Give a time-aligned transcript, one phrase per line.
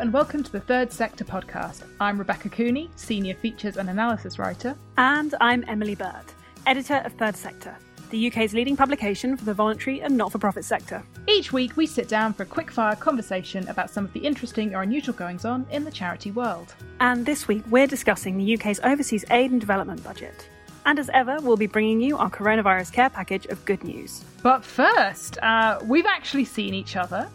[0.00, 1.82] and welcome to the Third Sector podcast.
[2.00, 4.74] I'm Rebecca Cooney, Senior Features and Analysis Writer.
[4.96, 6.24] And I'm Emily Burt,
[6.64, 7.76] Editor of Third Sector,
[8.08, 11.02] the UK's leading publication for the voluntary and not for profit sector.
[11.28, 14.80] Each week, we sit down for a quick-fire conversation about some of the interesting or
[14.80, 16.74] unusual goings on in the charity world.
[17.00, 20.48] And this week, we're discussing the UK's overseas aid and development budget.
[20.86, 24.24] And as ever, we'll be bringing you our coronavirus care package of good news.
[24.42, 27.28] But first, uh, we've actually seen each other.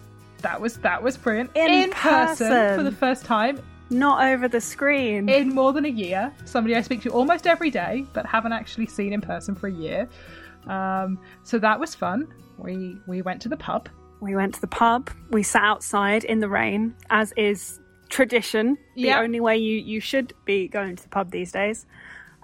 [0.45, 1.49] That was that was brilliant.
[1.55, 2.47] In person.
[2.49, 2.77] person.
[2.77, 3.59] for the first time
[3.89, 5.27] Not over the screen.
[5.27, 6.31] in more than a year.
[6.45, 9.71] Somebody I speak to almost every day, but haven't actually seen in person for a
[9.71, 10.07] year.
[10.67, 12.27] Um, so that was fun.
[12.57, 13.89] We we went to the pub.
[14.21, 19.01] we went to the pub, we sat outside in the rain, as is tradition, the
[19.09, 19.19] Yeah.
[19.19, 21.85] only way you, you should be going to the pub these days.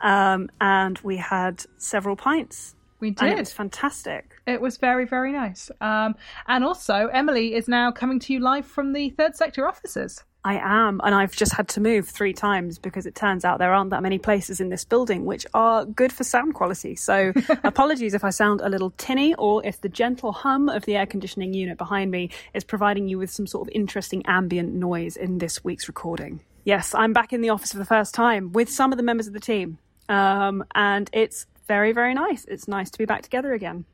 [0.04, 2.76] Um, and we had several pints.
[3.00, 3.24] We did.
[3.30, 4.41] And it was fantastic.
[4.52, 5.72] It was very, very nice.
[5.80, 6.16] Um,
[6.48, 10.24] and also, Emily is now coming to you live from the third sector offices.
[10.44, 13.74] I am, and I've just had to move three times because it turns out there
[13.74, 16.96] aren't that many places in this building which are good for sound quality.
[16.96, 17.32] So,
[17.64, 21.06] apologies if I sound a little tinny or if the gentle hum of the air
[21.06, 25.38] conditioning unit behind me is providing you with some sort of interesting ambient noise in
[25.38, 26.42] this week's recording.
[26.64, 29.28] Yes, I'm back in the office for the first time with some of the members
[29.28, 29.78] of the team,
[30.10, 32.46] um, and it's very, very nice.
[32.46, 33.86] It's nice to be back together again.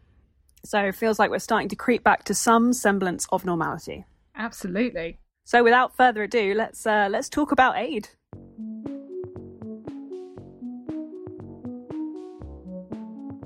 [0.67, 4.05] So, it feels like we're starting to creep back to some semblance of normality.
[4.35, 5.19] Absolutely.
[5.45, 8.09] So, without further ado, let's uh, let's talk about aid.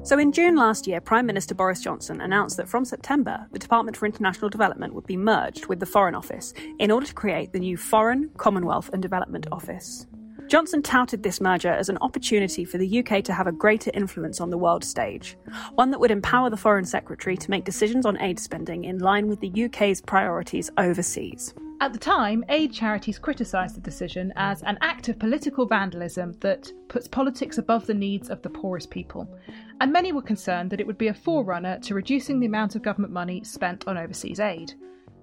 [0.04, 3.96] So, in June last year, Prime Minister Boris Johnson announced that from September, the Department
[3.96, 7.60] for International Development would be merged with the Foreign Office in order to create the
[7.60, 10.08] new Foreign, Commonwealth and Development Office.
[10.52, 14.42] Johnson touted this merger as an opportunity for the UK to have a greater influence
[14.42, 15.38] on the world stage,
[15.76, 19.30] one that would empower the Foreign Secretary to make decisions on aid spending in line
[19.30, 21.54] with the UK's priorities overseas.
[21.80, 26.70] At the time, aid charities criticised the decision as an act of political vandalism that
[26.90, 29.34] puts politics above the needs of the poorest people.
[29.80, 32.82] And many were concerned that it would be a forerunner to reducing the amount of
[32.82, 34.74] government money spent on overseas aid.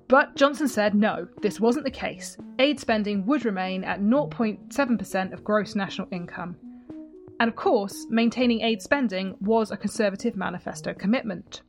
[0.09, 2.39] But Johnson said no, this wasn't the case.
[2.59, 6.57] Aid spending would remain at 0.7% of gross national income.
[7.41, 11.63] And of course, maintaining aid spending was a Conservative manifesto commitment.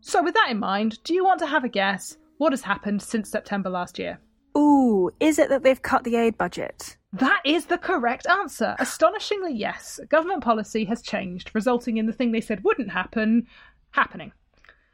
[0.00, 3.02] So, with that in mind, do you want to have a guess what has happened
[3.02, 4.20] since September last year?
[4.56, 6.96] Ooh, is it that they've cut the aid budget?
[7.12, 8.76] That is the correct answer.
[8.78, 9.98] Astonishingly, yes.
[10.10, 13.46] Government policy has changed, resulting in the thing they said wouldn't happen
[13.90, 14.32] happening.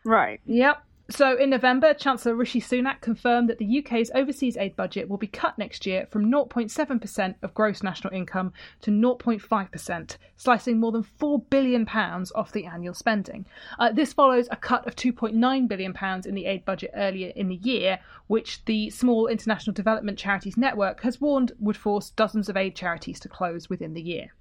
[0.05, 0.41] Right.
[0.47, 0.83] Yep.
[1.15, 5.27] So in November, Chancellor Rishi Sunak confirmed that the UK's overseas aid budget will be
[5.27, 11.51] cut next year from 0.7% of gross national income to 0.5%, slicing more than £4
[11.51, 13.45] billion off the annual spending.
[13.79, 17.57] Uh, this follows a cut of £2.9 billion in the aid budget earlier in the
[17.57, 17.99] year,
[18.29, 23.21] which the Small International Development Charities Network has warned would force dozens of aid charities
[23.21, 24.33] to close within the year.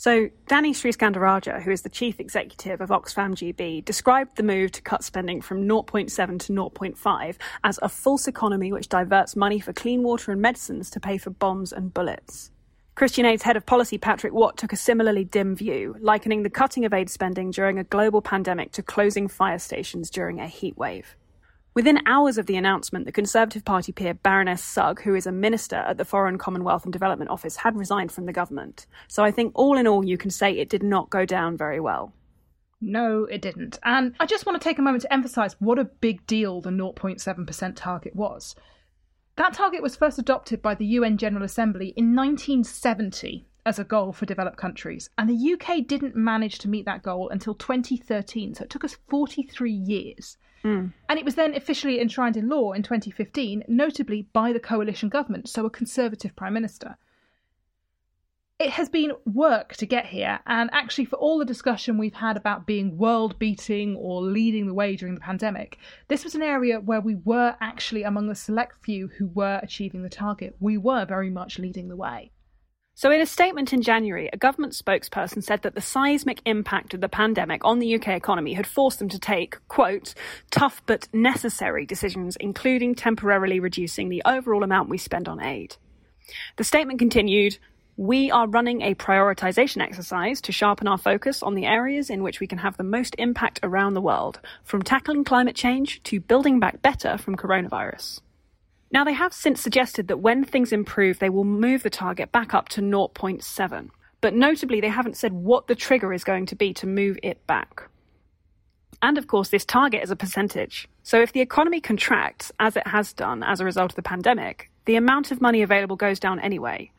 [0.00, 4.82] So, Danny Sriskandarajah, who is the chief executive of Oxfam GB, described the move to
[4.82, 10.04] cut spending from 0.7 to 0.5 as a false economy which diverts money for clean
[10.04, 12.52] water and medicines to pay for bombs and bullets.
[12.94, 16.84] Christian Aid's head of policy, Patrick Watt, took a similarly dim view, likening the cutting
[16.84, 21.06] of aid spending during a global pandemic to closing fire stations during a heatwave.
[21.78, 25.76] Within hours of the announcement, the Conservative Party peer Baroness Sugg, who is a minister
[25.76, 28.86] at the Foreign Commonwealth and Development Office, had resigned from the government.
[29.06, 31.78] So I think all in all, you can say it did not go down very
[31.78, 32.12] well.
[32.80, 33.78] No, it didn't.
[33.84, 36.70] And I just want to take a moment to emphasise what a big deal the
[36.70, 38.56] 0.7% target was.
[39.36, 44.12] That target was first adopted by the UN General Assembly in 1970 as a goal
[44.12, 48.64] for developed countries, and the UK didn't manage to meet that goal until 2013, so
[48.64, 50.38] it took us 43 years.
[50.64, 50.92] Mm.
[51.08, 55.48] And it was then officially enshrined in law in 2015, notably by the coalition government,
[55.48, 56.96] so a Conservative Prime Minister.
[58.58, 62.36] It has been work to get here, and actually, for all the discussion we've had
[62.36, 65.78] about being world beating or leading the way during the pandemic,
[66.08, 70.02] this was an area where we were actually among the select few who were achieving
[70.02, 70.56] the target.
[70.58, 72.32] We were very much leading the way.
[72.98, 77.00] So, in a statement in January, a government spokesperson said that the seismic impact of
[77.00, 80.14] the pandemic on the UK economy had forced them to take, quote,
[80.50, 85.76] tough but necessary decisions, including temporarily reducing the overall amount we spend on aid.
[86.56, 87.58] The statement continued,
[87.96, 92.40] we are running a prioritization exercise to sharpen our focus on the areas in which
[92.40, 96.58] we can have the most impact around the world, from tackling climate change to building
[96.58, 98.22] back better from coronavirus.
[98.90, 102.54] Now, they have since suggested that when things improve, they will move the target back
[102.54, 103.90] up to 0.7.
[104.20, 107.46] But notably, they haven't said what the trigger is going to be to move it
[107.46, 107.88] back.
[109.00, 110.88] And of course, this target is a percentage.
[111.02, 114.70] So if the economy contracts, as it has done as a result of the pandemic,
[114.86, 116.90] the amount of money available goes down anyway.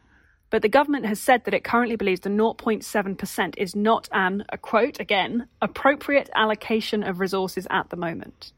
[0.50, 4.58] But the government has said that it currently believes the 0.7% is not an, a
[4.58, 8.54] quote again, appropriate allocation of resources at the moment.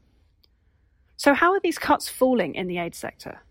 [1.22, 3.42] So, how are these cuts falling in the aid sector?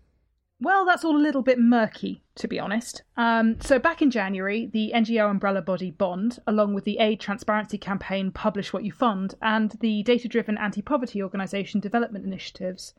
[0.60, 3.02] Well, that's all a little bit murky, to be honest.
[3.16, 7.78] Um, so, back in January, the NGO umbrella body Bond, along with the Aid Transparency
[7.78, 12.92] Campaign Publish What You Fund and the data driven anti poverty organisation Development Initiatives,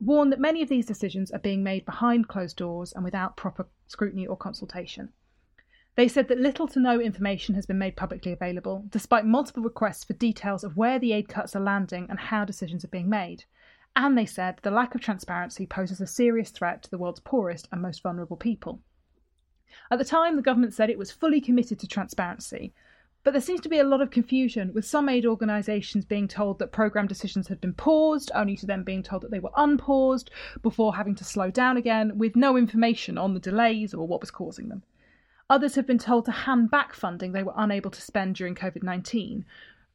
[0.00, 3.66] warned that many of these decisions are being made behind closed doors and without proper
[3.88, 5.08] scrutiny or consultation.
[5.96, 10.04] They said that little to no information has been made publicly available, despite multiple requests
[10.04, 13.46] for details of where the aid cuts are landing and how decisions are being made.
[13.96, 17.68] And they said the lack of transparency poses a serious threat to the world's poorest
[17.70, 18.80] and most vulnerable people.
[19.90, 22.72] At the time, the government said it was fully committed to transparency,
[23.24, 26.58] but there seems to be a lot of confusion, with some aid organisations being told
[26.58, 30.30] that programme decisions had been paused, only to them being told that they were unpaused,
[30.60, 34.30] before having to slow down again, with no information on the delays or what was
[34.30, 34.82] causing them.
[35.48, 38.82] Others have been told to hand back funding they were unable to spend during COVID
[38.82, 39.46] 19,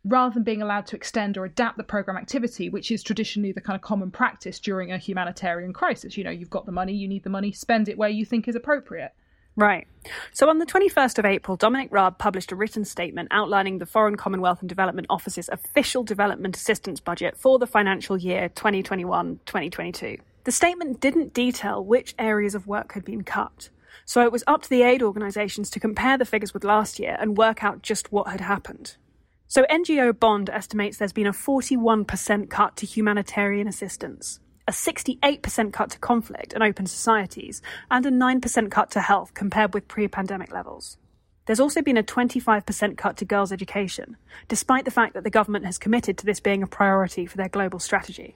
[0.05, 3.61] rather than being allowed to extend or adapt the program activity, which is traditionally the
[3.61, 6.17] kind of common practice during a humanitarian crisis.
[6.17, 8.47] You know, you've got the money, you need the money, spend it where you think
[8.47, 9.11] is appropriate.
[9.55, 9.87] Right.
[10.31, 14.15] So on the 21st of April, Dominic Raab published a written statement outlining the Foreign
[14.15, 20.17] Commonwealth and Development Office's official development assistance budget for the financial year 2021 2022.
[20.45, 23.69] The statement didn't detail which areas of work had been cut.
[24.05, 27.17] So it was up to the aid organisations to compare the figures with last year
[27.19, 28.95] and work out just what had happened.
[29.51, 35.89] So NGO Bond estimates there's been a 41% cut to humanitarian assistance, a 68% cut
[35.89, 40.53] to conflict and open societies, and a 9% cut to health compared with pre pandemic
[40.53, 40.99] levels.
[41.47, 44.17] There's also been a 25% cut to girls' education,
[44.47, 47.49] despite the fact that the government has committed to this being a priority for their
[47.49, 48.35] global strategy.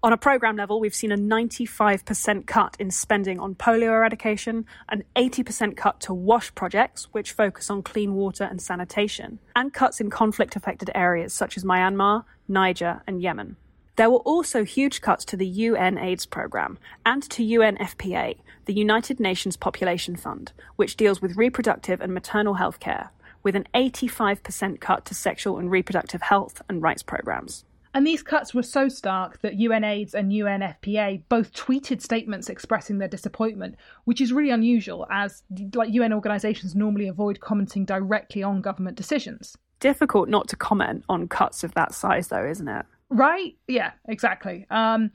[0.00, 5.02] On a programme level, we've seen a 95% cut in spending on polio eradication, an
[5.16, 10.08] 80% cut to WASH projects, which focus on clean water and sanitation, and cuts in
[10.08, 13.56] conflict affected areas such as Myanmar, Niger, and Yemen.
[13.96, 18.36] There were also huge cuts to the UN AIDS programme and to UNFPA,
[18.66, 23.10] the United Nations Population Fund, which deals with reproductive and maternal health care,
[23.42, 27.64] with an 85% cut to sexual and reproductive health and rights programmes.
[27.94, 33.08] And these cuts were so stark that UNAIDS and UNFPA both tweeted statements expressing their
[33.08, 35.42] disappointment, which is really unusual as
[35.74, 39.56] like UN organisations normally avoid commenting directly on government decisions.
[39.80, 42.84] Difficult not to comment on cuts of that size though, isn't it?
[43.10, 43.56] Right?
[43.66, 44.66] Yeah, exactly.
[44.70, 45.10] Um,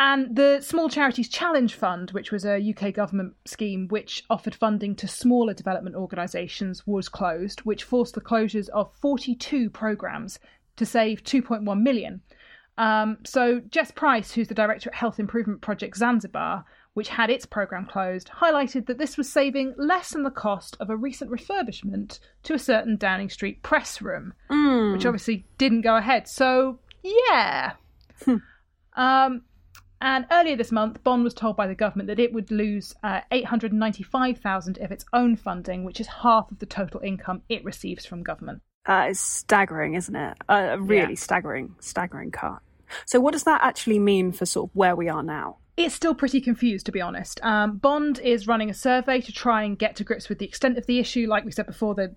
[0.00, 4.94] and the Small Charities Challenge Fund, which was a UK government scheme which offered funding
[4.96, 10.38] to smaller development organisations, was closed, which forced the closures of 42 programmes
[10.78, 12.22] to save 2.1 million.
[12.78, 16.64] Um, so Jess Price, who's the director at Health Improvement Project Zanzibar,
[16.94, 20.90] which had its programme closed, highlighted that this was saving less than the cost of
[20.90, 24.92] a recent refurbishment to a certain Downing Street press room, mm.
[24.92, 26.28] which obviously didn't go ahead.
[26.28, 27.72] So, yeah.
[28.24, 28.36] Hmm.
[28.96, 29.42] um,
[30.00, 33.20] and earlier this month, Bond was told by the government that it would lose uh,
[33.32, 38.22] 895,000 of its own funding, which is half of the total income it receives from
[38.22, 38.62] government.
[38.88, 40.38] That is staggering, isn't it?
[40.48, 41.18] A really yeah.
[41.18, 42.60] staggering, staggering cut.
[43.04, 45.58] So, what does that actually mean for sort of where we are now?
[45.76, 47.38] It's still pretty confused, to be honest.
[47.44, 50.78] Um, Bond is running a survey to try and get to grips with the extent
[50.78, 51.26] of the issue.
[51.28, 52.16] Like we said before, the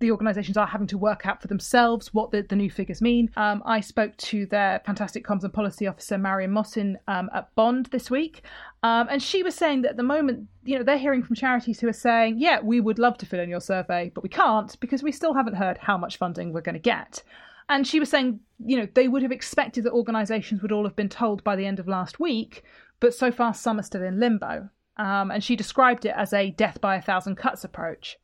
[0.00, 3.30] the organisations are having to work out for themselves what the, the new figures mean.
[3.36, 7.86] Um, I spoke to their fantastic comms and policy officer, Marion Mossin, um, at Bond
[7.86, 8.42] this week.
[8.82, 11.80] Um, and she was saying that at the moment, you know, they're hearing from charities
[11.80, 14.78] who are saying, yeah, we would love to fill in your survey, but we can't
[14.78, 17.22] because we still haven't heard how much funding we're going to get.
[17.68, 20.96] And she was saying, you know, they would have expected that organisations would all have
[20.96, 22.62] been told by the end of last week,
[23.00, 24.70] but so far some are still in limbo.
[24.96, 28.16] Um, and she described it as a death by a thousand cuts approach.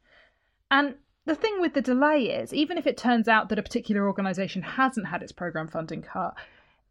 [0.70, 0.94] And
[1.26, 4.62] the thing with the delay is, even if it turns out that a particular organisation
[4.62, 6.34] hasn't had its programme funding cut,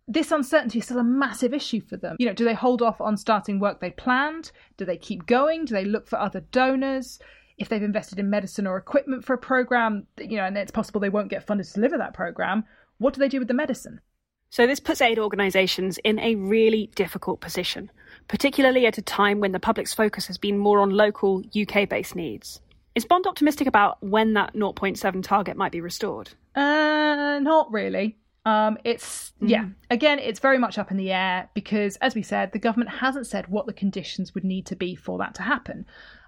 [0.08, 2.16] this uncertainty is still a massive issue for them.
[2.20, 4.52] You know, do they hold off on starting work they planned?
[4.78, 5.66] Do they keep going?
[5.66, 7.20] Do they look for other donors?
[7.58, 11.00] If they've invested in medicine or equipment for a program, you know, and it's possible
[11.00, 12.66] they won't get funded to deliver that program,
[12.98, 14.02] what do they do with the medicine?
[14.50, 17.90] So this puts aid organisations in a really difficult position,
[18.28, 22.16] particularly at a time when the public's focus has been more on local UK based
[22.16, 22.62] needs.
[22.96, 26.30] Is Bond optimistic about when that 0.7 target might be restored?
[26.54, 28.18] Uh, not really.
[28.46, 29.50] Um, it's mm.
[29.50, 29.66] yeah.
[29.90, 33.28] Again, it's very much up in the air because, as we said, the government hasn't
[33.28, 35.86] said what the conditions would need to be for that to happen.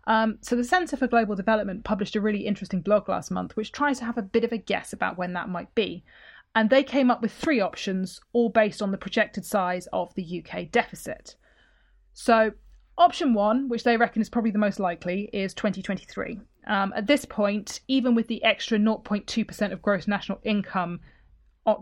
[0.08, 3.72] Um, so the Centre for Global Development published a really interesting blog last month, which
[3.72, 6.04] tries to have a bit of a guess about when that might be.
[6.54, 10.44] And they came up with three options, all based on the projected size of the
[10.44, 11.36] UK deficit.
[12.14, 12.52] So,
[12.98, 16.40] option one, which they reckon is probably the most likely, is 2023.
[16.68, 21.02] Um, at this point, even with the extra 0.2% of gross national income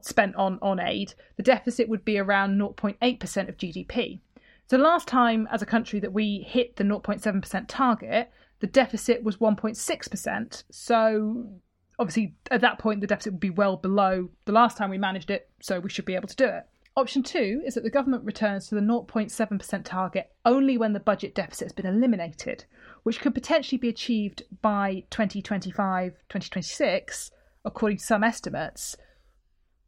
[0.01, 4.19] spent on, on aid, the deficit would be around 0.8% of GDP.
[4.67, 9.37] So, last time as a country that we hit the 0.7% target, the deficit was
[9.37, 10.63] 1.6%.
[10.71, 11.59] So,
[11.99, 15.29] obviously, at that point, the deficit would be well below the last time we managed
[15.29, 16.63] it, so we should be able to do it.
[16.95, 21.33] Option two is that the government returns to the 0.7% target only when the budget
[21.33, 22.65] deficit has been eliminated,
[23.01, 27.31] which could potentially be achieved by 2025 2026,
[27.65, 28.95] according to some estimates.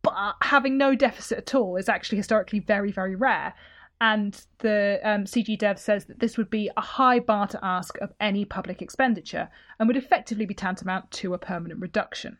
[0.05, 3.53] But having no deficit at all is actually historically very, very rare.
[3.99, 7.97] And the um, CG Dev says that this would be a high bar to ask
[8.01, 12.37] of any public expenditure and would effectively be tantamount to a permanent reduction.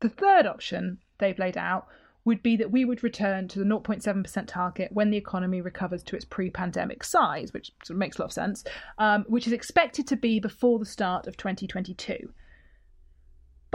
[0.00, 1.86] The third option they've laid out
[2.24, 6.16] would be that we would return to the 0.7% target when the economy recovers to
[6.16, 8.64] its pre pandemic size, which sort of makes a lot of sense,
[8.98, 12.32] um, which is expected to be before the start of 2022.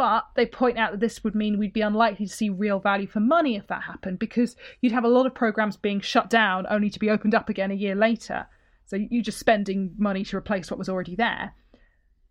[0.01, 3.05] But they point out that this would mean we'd be unlikely to see real value
[3.05, 6.65] for money if that happened, because you'd have a lot of programs being shut down
[6.71, 8.47] only to be opened up again a year later.
[8.87, 11.53] So you're just spending money to replace what was already there.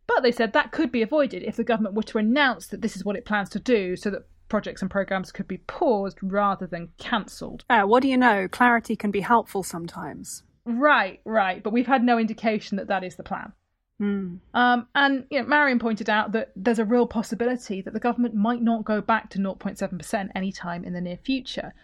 [0.08, 2.96] But they said that could be avoided if the government were to announce that this
[2.96, 6.66] is what it plans to do so that projects and programs could be paused rather
[6.66, 7.64] than cancelled.
[7.70, 8.48] Uh, what do you know?
[8.48, 10.42] Clarity can be helpful sometimes.
[10.64, 11.62] Right, right.
[11.62, 13.52] But we've had no indication that that is the plan.
[14.00, 14.38] Mm.
[14.54, 18.34] Um, and you know, Marion pointed out that there's a real possibility that the government
[18.34, 21.74] might not go back to 0.7% anytime in the near future.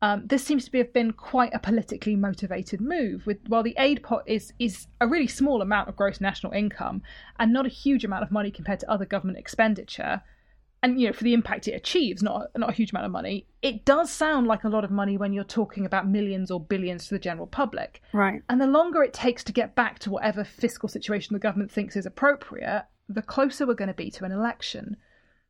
[0.00, 3.26] Um, this seems to have been quite a politically motivated move.
[3.26, 7.02] With while the aid pot is is a really small amount of gross national income
[7.38, 10.22] and not a huge amount of money compared to other government expenditure,
[10.84, 13.46] and you know for the impact it achieves not not a huge amount of money
[13.62, 17.08] it does sound like a lot of money when you're talking about millions or billions
[17.08, 18.02] to the general public.
[18.12, 18.42] Right.
[18.50, 21.96] And the longer it takes to get back to whatever fiscal situation the government thinks
[21.96, 24.98] is appropriate the closer we're going to be to an election.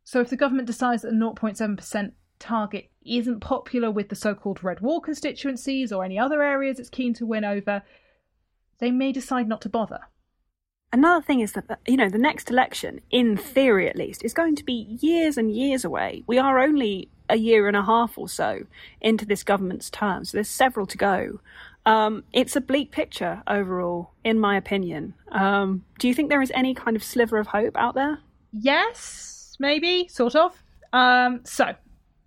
[0.04, 4.80] So if the government decides that the 0.7% target isn't popular with the so-called red
[4.80, 7.82] wall constituencies or any other areas it's keen to win over
[8.80, 10.00] they may decide not to bother
[10.94, 14.54] Another thing is that, you know, the next election, in theory at least, is going
[14.54, 16.22] to be years and years away.
[16.28, 18.60] We are only a year and a half or so
[19.00, 21.40] into this government's term, so there's several to go.
[21.84, 25.14] Um, it's a bleak picture overall, in my opinion.
[25.32, 28.20] Um, do you think there is any kind of sliver of hope out there?
[28.52, 30.62] Yes, maybe, sort of.
[30.92, 31.74] Um, so,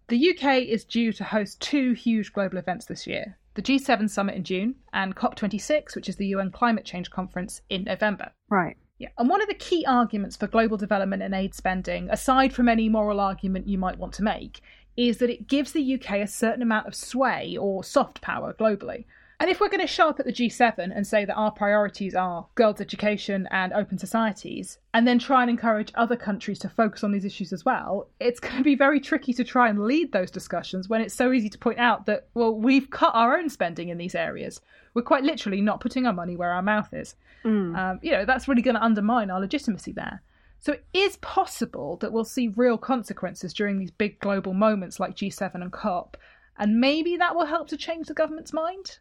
[0.09, 4.35] the UK is due to host two huge global events this year the G7 summit
[4.35, 8.31] in June and COP26, which is the UN climate change conference, in November.
[8.49, 8.77] Right.
[8.99, 12.69] Yeah, and one of the key arguments for global development and aid spending, aside from
[12.69, 14.61] any moral argument you might want to make,
[14.95, 19.05] is that it gives the UK a certain amount of sway or soft power globally.
[19.39, 22.15] And if we're going to show up at the G7 and say that our priorities
[22.15, 27.03] are girls' education and open societies, and then try and encourage other countries to focus
[27.03, 30.11] on these issues as well, it's going to be very tricky to try and lead
[30.11, 33.47] those discussions when it's so easy to point out that, well, we've cut our own
[33.47, 34.59] spending in these areas.
[34.95, 37.13] We're quite literally not putting our money where our mouth is.
[37.45, 37.77] Mm.
[37.77, 40.23] Um, you know, that's really going to undermine our legitimacy there.
[40.59, 45.15] So it is possible that we'll see real consequences during these big global moments like
[45.15, 46.17] G7 and COP,
[46.57, 48.97] and maybe that will help to change the government's mind.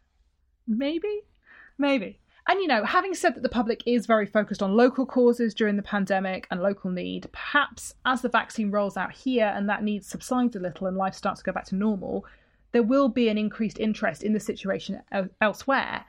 [0.67, 1.21] Maybe,
[1.77, 2.19] maybe.
[2.49, 5.75] And you know, having said that the public is very focused on local causes during
[5.75, 10.05] the pandemic and local need, perhaps as the vaccine rolls out here and that need
[10.05, 12.25] subsides a little and life starts to go back to normal,
[12.71, 15.01] there will be an increased interest in the situation
[15.41, 16.05] elsewhere.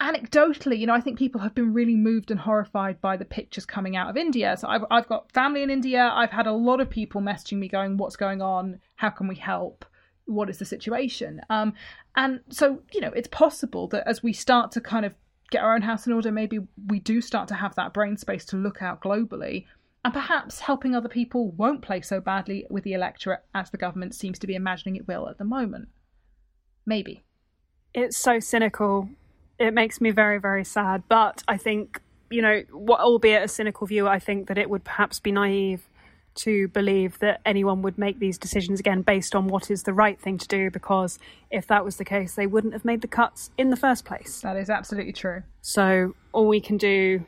[0.00, 3.66] Anecdotally, you know, I think people have been really moved and horrified by the pictures
[3.66, 4.56] coming out of India.
[4.56, 6.10] So I've, I've got family in India.
[6.12, 8.80] I've had a lot of people messaging me going, What's going on?
[8.96, 9.84] How can we help?
[10.26, 11.40] What is the situation?
[11.50, 11.74] Um,
[12.16, 15.14] and so, you know, it's possible that as we start to kind of
[15.50, 18.44] get our own house in order, maybe we do start to have that brain space
[18.46, 19.66] to look out globally.
[20.04, 24.14] And perhaps helping other people won't play so badly with the electorate as the government
[24.14, 25.88] seems to be imagining it will at the moment.
[26.84, 27.22] Maybe.
[27.94, 29.08] It's so cynical.
[29.58, 31.04] It makes me very, very sad.
[31.08, 32.00] But I think,
[32.30, 35.88] you know, albeit a cynical view, I think that it would perhaps be naive
[36.34, 40.20] to believe that anyone would make these decisions again based on what is the right
[40.20, 41.18] thing to do because
[41.50, 44.40] if that was the case they wouldn't have made the cuts in the first place.
[44.40, 45.42] That is absolutely true.
[45.60, 47.24] So all we can do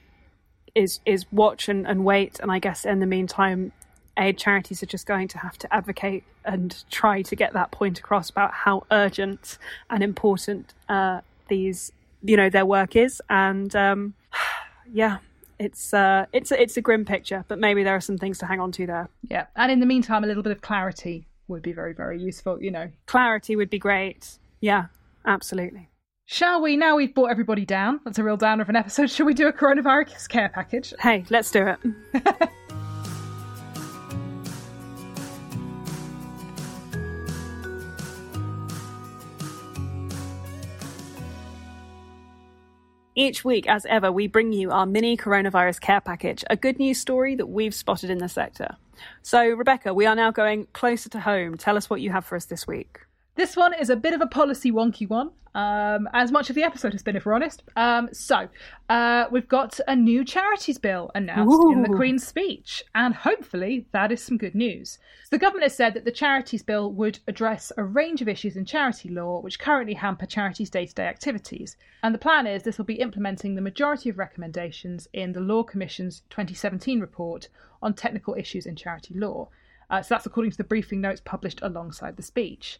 [0.75, 3.71] is is watch and, and wait and i guess in the meantime
[4.19, 7.99] aid charities are just going to have to advocate and try to get that point
[7.99, 9.59] across about how urgent
[9.91, 11.93] and important uh, these
[12.23, 13.23] you know their work is.
[13.29, 14.15] And um,
[14.93, 15.19] yeah
[15.59, 18.47] it's uh, it's a, it's a grim picture, but maybe there are some things to
[18.47, 19.09] hang on to there.
[19.29, 22.63] Yeah, and in the meantime, a little bit of clarity would be very, very useful,
[22.63, 22.91] you know.
[23.07, 24.39] Clarity would be great.
[24.61, 24.87] Yeah,
[25.27, 25.91] absolutely.
[26.27, 29.27] Shall we, now we've brought everybody down, that's a real downer of an episode, shall
[29.27, 30.95] we do a coronavirus care package?
[30.99, 32.51] Hey, let's do it.
[43.17, 46.99] Each week, as ever, we bring you our mini coronavirus care package, a good news
[46.99, 48.77] story that we've spotted in the sector.
[49.23, 51.57] So, Rebecca, we are now going closer to home.
[51.57, 53.04] Tell us what you have for us this week.
[53.37, 56.63] This one is a bit of a policy wonky one, um, as much of the
[56.63, 57.65] episode has been, if we're honest.
[57.75, 58.49] Um, so,
[58.89, 61.73] uh, we've got a new charities bill announced Ooh.
[61.73, 64.99] in the Queen's speech, and hopefully that is some good news.
[65.25, 68.57] So the government has said that the charities bill would address a range of issues
[68.57, 71.77] in charity law which currently hamper charities' day to day activities.
[72.05, 75.65] And the plan is this will be implementing the majority of recommendations in the Law
[75.65, 77.49] Commission's 2017 report
[77.83, 79.49] on technical issues in charity law.
[79.91, 82.79] Uh, so that's according to the briefing notes published alongside the speech.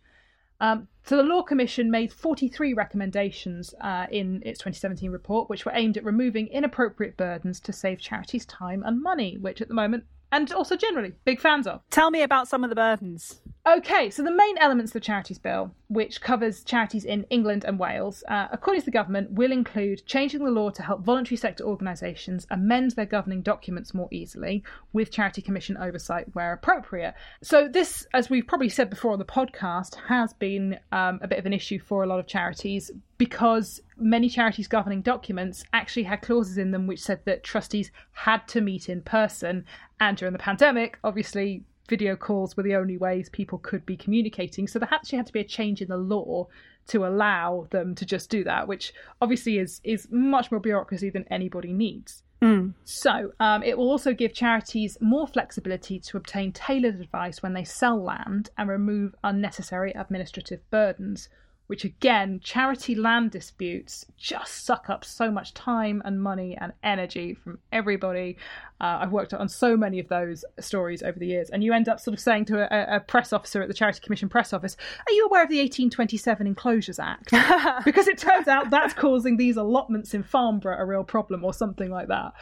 [0.61, 5.73] Um, so the Law Commission made 43 recommendations uh, in its 2017 report, which were
[5.75, 10.05] aimed at removing inappropriate burdens to save charities time and money, which at the moment
[10.33, 11.81] and also generally big fans of.
[11.91, 13.41] Tell me about some of the burdens.
[13.67, 17.79] Okay, so the main elements of the Charities Bill, which covers charities in England and
[17.79, 21.65] Wales, uh, according to the government, will include changing the law to help voluntary sector
[21.65, 27.15] organisations amend their governing documents more easily, with Charity Commission oversight where appropriate.
[27.43, 31.39] So, this, as we've probably said before on the podcast, has been um, a bit
[31.39, 36.21] of an issue for a lot of charities because many charities' governing documents actually had
[36.21, 39.65] clauses in them which said that trustees had to meet in person.
[40.01, 44.67] And during the pandemic, obviously, video calls were the only ways people could be communicating.
[44.67, 46.49] So there actually had to be a change in the law
[46.89, 51.27] to allow them to just do that, which obviously is is much more bureaucracy than
[51.31, 52.23] anybody needs.
[52.43, 52.75] Mm.
[52.85, 57.65] So um, it will also give charities more flexibility to obtain tailored advice when they
[57.65, 61.29] sell land and remove unnecessary administrative burdens
[61.67, 67.35] which again, charity land disputes just suck up so much time and money and energy
[67.35, 68.37] from everybody.
[68.81, 71.89] Uh, I've worked on so many of those stories over the years, and you end
[71.89, 74.77] up sort of saying to a, a press officer at the Charity Commission press office,
[75.07, 77.31] Are you aware of the 1827 Enclosures Act?
[77.85, 81.91] because it turns out that's causing these allotments in Farnborough a real problem, or something
[81.91, 82.33] like that.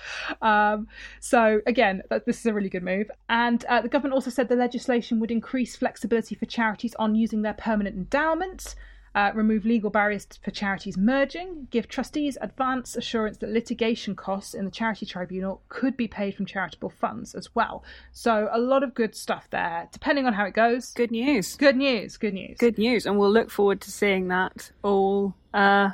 [0.41, 0.89] Um,
[1.21, 3.09] so, again, this is a really good move.
[3.29, 7.43] And uh, the government also said the legislation would increase flexibility for charities on using
[7.43, 8.75] their permanent endowments
[9.15, 14.65] uh, remove legal barriers for charities merging, give trustees advance assurance that litigation costs in
[14.65, 17.85] the charity tribunal could be paid from charitable funds as well.
[18.13, 20.93] So, a lot of good stuff there, depending on how it goes.
[20.93, 21.57] Good news.
[21.57, 22.17] Good news.
[22.17, 22.57] Good news.
[22.59, 23.07] Good news.
[23.07, 25.35] And we'll look forward to seeing that all.
[25.53, 25.91] Uh,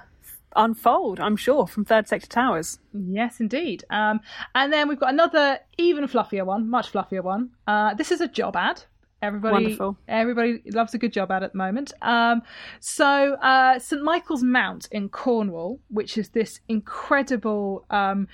[0.57, 2.79] unfold, I'm sure, from Third Sector Towers.
[2.93, 3.85] Yes, indeed.
[3.91, 4.21] Um,
[4.55, 7.51] and then we've got another even fluffier one, much fluffier one.
[7.67, 8.83] Uh, this is a job ad
[9.21, 9.99] Everybody, Wonderful.
[10.07, 11.93] everybody loves a good job at at the moment.
[12.03, 12.43] Um,
[12.79, 18.29] so uh, St Michael's Mount in Cornwall, which is this incredible, um,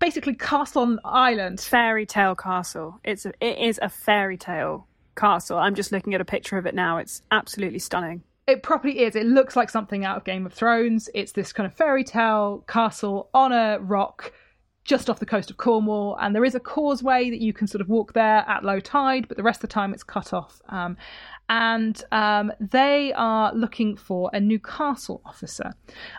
[0.00, 3.00] basically castle on island, fairy tale castle.
[3.04, 5.58] It's a, it is a fairy tale castle.
[5.58, 6.98] I'm just looking at a picture of it now.
[6.98, 8.22] It's absolutely stunning.
[8.48, 9.14] It properly is.
[9.14, 11.08] It looks like something out of Game of Thrones.
[11.14, 14.32] It's this kind of fairy tale castle on a rock
[14.88, 17.82] just off the coast of Cornwall, and there is a causeway that you can sort
[17.82, 20.62] of walk there at low tide, but the rest of the time it's cut off.
[20.70, 20.96] Um,
[21.50, 25.74] and um, they are looking for a new castle officer.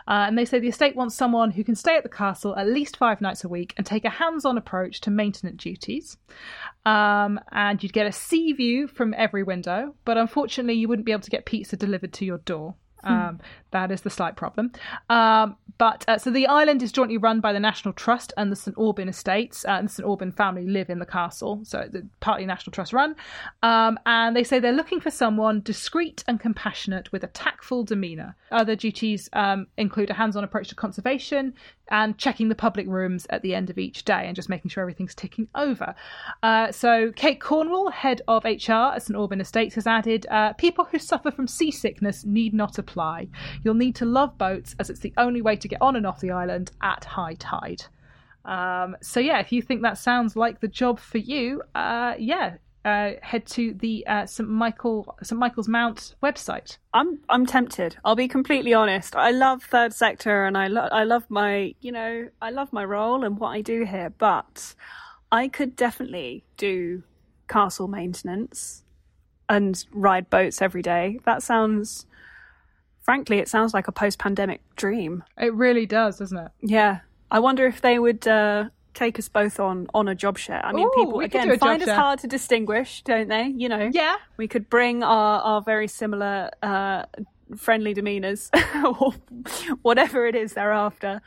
[0.06, 2.68] Uh, and they say the estate wants someone who can stay at the castle at
[2.68, 6.16] least five nights a week and take a hands on approach to maintenance duties.
[6.86, 11.12] Um, and you'd get a sea view from every window, but unfortunately, you wouldn't be
[11.12, 12.76] able to get pizza delivered to your door.
[13.04, 13.12] Hmm.
[13.12, 14.72] Um, that is the slight problem.
[15.08, 18.56] Um, but uh, so the island is jointly run by the National Trust and the
[18.56, 22.06] St Aubyn Estates, uh, and the St Aubyn family live in the castle, so the
[22.20, 23.16] partly National Trust run.
[23.62, 28.36] Um, and they say they're looking for someone discreet and compassionate with a tactful demeanour.
[28.50, 31.54] Other duties um, include a hands-on approach to conservation
[31.90, 34.82] and checking the public rooms at the end of each day and just making sure
[34.82, 35.94] everything's ticking over.
[36.42, 40.84] Uh, so Kate Cornwall, head of HR at St Aubyn Estates, has added, uh, "People
[40.84, 43.28] who suffer from seasickness need not apply."
[43.64, 46.20] You'll need to love boats as it's the only way to get on and off
[46.20, 47.84] the island at high tide.
[48.44, 52.56] Um, so yeah, if you think that sounds like the job for you, uh, yeah,
[52.84, 56.78] uh, head to the uh, St Michael St Michael's Mount website.
[56.94, 57.96] I'm I'm tempted.
[58.04, 59.14] I'll be completely honest.
[59.14, 62.84] I love third sector, and I lo- I love my you know I love my
[62.84, 64.12] role and what I do here.
[64.16, 64.74] But
[65.30, 67.02] I could definitely do
[67.48, 68.84] castle maintenance
[69.48, 71.18] and ride boats every day.
[71.24, 72.06] That sounds
[73.02, 75.24] frankly, it sounds like a post pandemic dream.
[75.36, 76.52] It really does, doesn't it?
[76.60, 77.00] Yeah.
[77.30, 78.68] I wonder if they would uh,
[79.00, 80.64] take us both on on a job share.
[80.64, 81.96] I mean, Ooh, people again find us share.
[81.96, 83.46] hard to distinguish, don't they?
[83.56, 83.90] You know.
[83.92, 84.16] Yeah.
[84.36, 87.04] We could bring our our very similar uh,
[87.56, 88.50] friendly demeanors
[89.00, 89.14] or
[89.82, 91.20] whatever it is they're after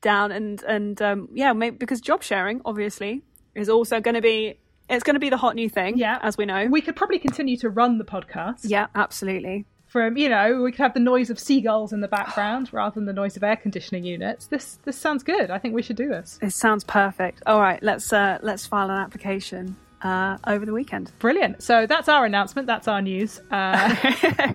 [0.00, 3.22] down and and um, yeah, maybe, because job sharing obviously
[3.54, 5.96] is also going to be it's going to be the hot new thing.
[5.96, 6.18] Yeah.
[6.20, 6.66] as we know.
[6.66, 8.60] We could probably continue to run the podcast.
[8.64, 9.66] yeah, absolutely.
[9.90, 13.06] From you know, we could have the noise of seagulls in the background rather than
[13.06, 14.46] the noise of air conditioning units.
[14.46, 15.50] This this sounds good.
[15.50, 16.38] I think we should do this.
[16.40, 17.42] It sounds perfect.
[17.44, 21.10] All right, let's uh, let's file an application uh, over the weekend.
[21.18, 21.62] Brilliant.
[21.62, 22.68] So that's our announcement.
[22.68, 23.40] That's our news.
[23.50, 23.94] Uh,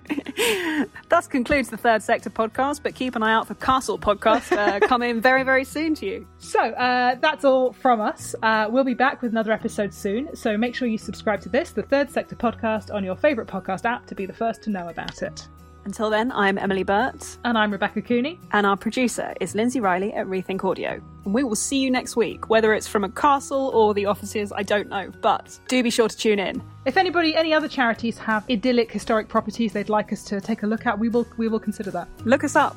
[1.16, 4.80] Thus concludes the Third Sector podcast, but keep an eye out for Castle podcast uh,
[4.86, 6.26] coming very, very soon to you.
[6.36, 8.34] so uh, that's all from us.
[8.42, 10.36] Uh, we'll be back with another episode soon.
[10.36, 13.86] So make sure you subscribe to this, the Third Sector podcast, on your favourite podcast
[13.86, 15.48] app to be the first to know about it.
[15.86, 18.40] Until then, I'm Emily Burt, And I'm Rebecca Cooney.
[18.50, 21.00] and our producer is Lindsay Riley at Rethink Audio.
[21.24, 24.52] And we will see you next week, whether it's from a castle or the offices,
[24.52, 26.60] I don't know, but do be sure to tune in.
[26.86, 30.66] If anybody, any other charities have idyllic historic properties they'd like us to take a
[30.66, 32.08] look at, we will we will consider that.
[32.24, 32.76] Look us up.